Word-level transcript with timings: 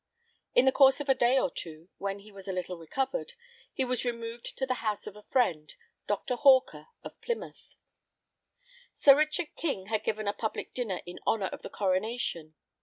In 0.55 0.65
the 0.65 0.71
course 0.71 0.99
of 0.99 1.09
a 1.09 1.13
day 1.13 1.37
or 1.37 1.51
two, 1.51 1.89
when 1.99 2.21
he 2.21 2.31
was 2.31 2.47
a 2.47 2.51
little 2.51 2.75
recovered, 2.75 3.33
he 3.71 3.85
was 3.85 4.03
removed 4.03 4.57
to 4.57 4.65
the 4.65 4.73
house 4.81 5.05
of 5.05 5.15
a 5.15 5.21
friend, 5.29 5.75
Dr. 6.07 6.37
Hawker 6.37 6.87
of 7.03 7.21
Plymouth. 7.21 7.75
Sir 8.91 9.15
Richard 9.15 9.55
King 9.55 9.89
had 9.89 10.03
given 10.03 10.27
a 10.27 10.33
public 10.33 10.73
dinner 10.73 11.01
in 11.05 11.19
honor 11.27 11.49
of 11.53 11.61
the 11.61 11.69
coronation. 11.69 12.55